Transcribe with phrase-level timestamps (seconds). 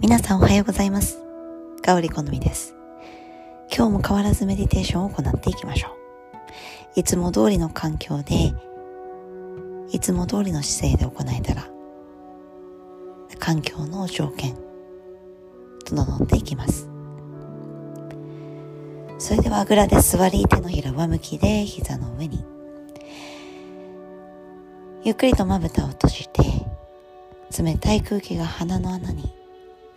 [0.00, 1.18] 皆さんおはようございます。
[1.82, 2.76] かおりこのみです。
[3.76, 7.00] 今日も変わらずメディテーションを行っていきましょう。
[7.00, 8.54] いつも通りの環境で、
[9.90, 11.68] いつも通りの姿勢で行えたら、
[13.40, 14.56] 環境の条件、
[15.84, 16.88] 整っていきます。
[19.18, 22.44] それではあぐらで座り、手のひら上向きで膝の上に、
[25.02, 26.42] ゆっくりとまぶたを閉じて、
[27.60, 29.37] 冷たい空気が鼻の穴に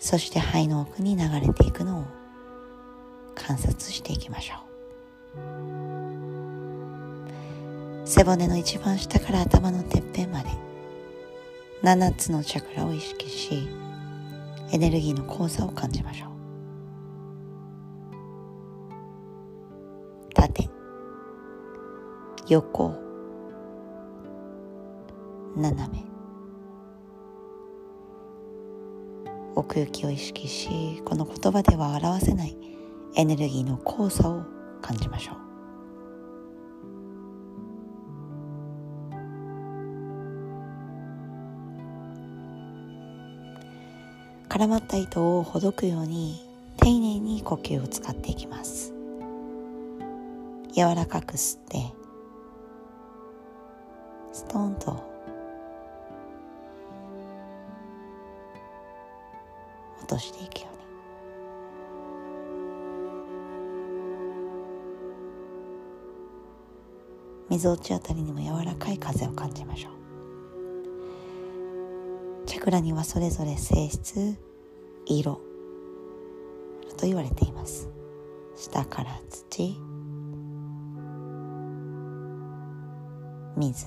[0.02, 2.06] そして肺の奥に流れていくのを
[3.36, 4.62] 観察していきましょう。
[8.08, 10.50] 背骨の一番下から頭のてっぺんまで
[11.84, 13.70] 7つのチャクラを意識し
[14.72, 16.30] エネルギーの交差を感じましょう。
[20.34, 20.68] 縦
[22.48, 22.96] 横
[25.56, 26.11] 斜め。
[29.56, 32.56] 奥行きを意識しこの言葉では表せない
[33.16, 34.44] エネルギーの交差を
[34.82, 35.36] 感じましょう。
[44.48, 46.46] 絡まった糸をほどくように
[46.78, 48.94] 丁寧に呼吸を使っていきます。
[50.74, 51.94] 柔らかく吸って
[54.34, 55.11] ストーンと
[60.12, 60.68] としていくよ
[67.50, 69.94] うに水落ちあたりにも柔らかい風を感じましょう。
[72.46, 74.38] チャクラにはそれぞれ性質
[75.06, 75.40] 色
[76.98, 77.90] と言われています。
[78.58, 79.80] 下から土
[83.56, 83.86] 水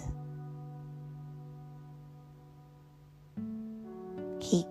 [4.40, 4.66] 火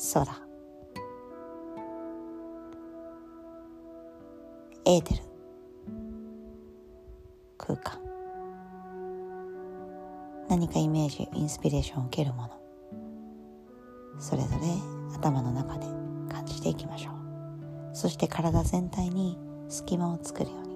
[0.00, 0.24] 空。
[4.84, 5.20] エーテル。
[7.58, 7.98] 空間。
[10.48, 12.50] 何かイメージインスピレーションを受けるもの。
[14.20, 14.68] それぞれ
[15.16, 15.86] 頭の中で
[16.32, 17.14] 感じていきましょう。
[17.92, 19.36] そして体全体に
[19.68, 20.68] 隙間を作るように。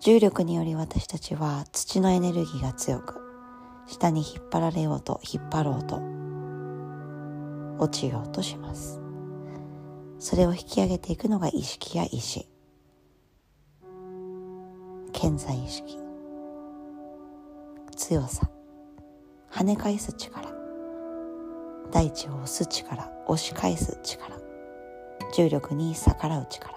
[0.00, 3.25] 重力により私たちは土のエネルギーが強く
[3.86, 6.00] 下に引っ張られようと引っ張ろうと
[7.78, 9.00] 落ちようとします。
[10.18, 12.48] それを引き上げていくのが意識や意志。
[15.12, 15.98] 健在意識。
[17.96, 18.50] 強さ。
[19.50, 20.52] 跳ね返す力。
[21.90, 23.10] 大地を押す力。
[23.26, 24.34] 押し返す力。
[25.34, 26.75] 重力に逆らう力。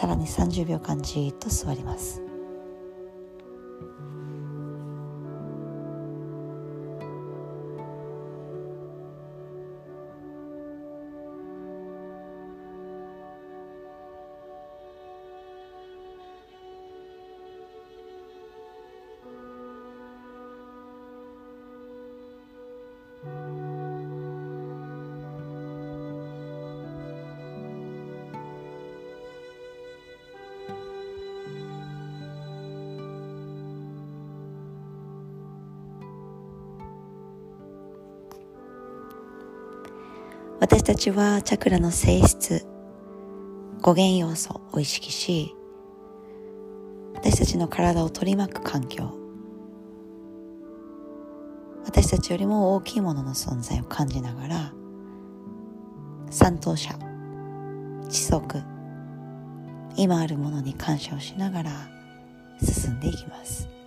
[0.00, 2.29] さらに30秒間じーっと座ります。
[40.60, 42.66] 私たちはチャクラの性質、
[43.80, 45.56] 語源要素を意識し、
[47.14, 49.10] 私たちの体を取り巻く環境、
[51.86, 54.72] 私たちよりも大きいものの存在を感じながら、
[56.30, 56.90] 三等者、
[58.10, 58.62] 知足、
[59.96, 61.70] 今あるものに感謝をしながら
[62.62, 63.79] 進んでいきます。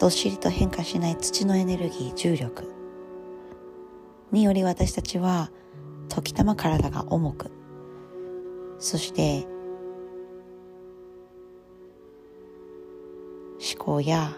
[0.00, 2.72] どっしりと変化しない土のエネルギー重力。
[4.32, 5.50] により私たちは
[6.08, 7.50] 時たま体が重く。
[8.78, 9.46] そして
[13.60, 14.32] 思考や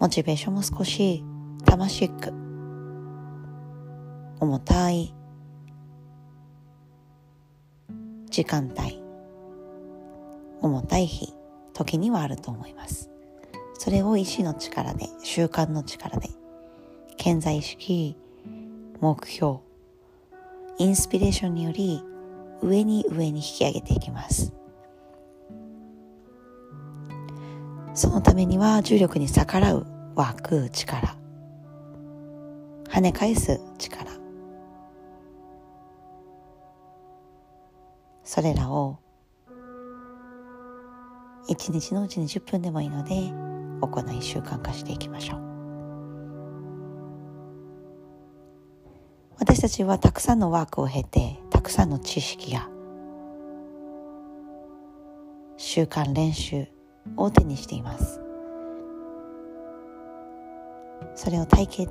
[0.00, 1.22] モチベーションも少し
[1.64, 2.32] 魂く
[4.40, 5.14] 重たい
[8.30, 9.00] 時間帯
[10.60, 11.35] 重たい日。
[11.76, 13.10] 時にはあると思います。
[13.74, 16.30] それを意志の力で、習慣の力で、
[17.18, 18.16] 健在意識、
[19.00, 19.58] 目標、
[20.78, 22.02] インスピレーションにより
[22.62, 24.54] 上に上に引き上げていきます。
[27.92, 31.14] そのためには重力に逆らう湧く力。
[32.88, 34.10] 跳ね返す力。
[38.24, 38.98] それらを
[41.48, 43.32] 一日のうちに10分でもいいので
[43.80, 45.46] 行い習慣化していきましょう。
[49.38, 52.68] 私たちはたくさんのワークを経てたくさんの知識や
[55.56, 56.66] 習慣練習
[57.16, 58.20] を手にしています。
[61.14, 61.88] それを体系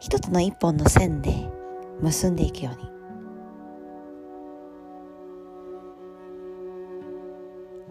[0.00, 1.32] 一つの一本の線で
[2.00, 2.93] 結んでいくように。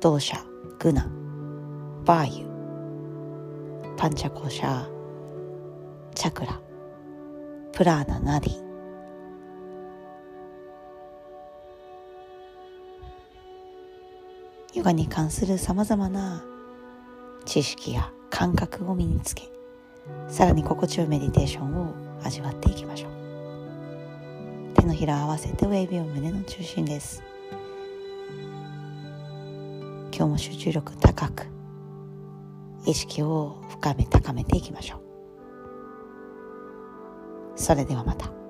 [0.04, 0.38] 動作
[0.80, 1.10] グナ
[2.04, 2.46] バーユ
[3.96, 4.86] パンチャコシャ
[6.14, 6.60] チャクラ
[7.72, 8.64] プラーナナディ。
[14.74, 16.44] ヨガに関するさまざまな
[17.46, 19.50] 知識や感覚を身につけ
[20.28, 21.94] さらに心地よいメディテーションを
[22.26, 23.12] 味わっていきましょう。
[24.76, 27.24] 手のひら合わせて親指を胸の中心です。
[30.16, 31.48] 今日も集中力高く
[32.86, 35.02] 意識を深め高めていきましょう
[37.56, 38.43] それではまた。